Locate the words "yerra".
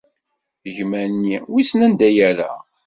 2.15-2.51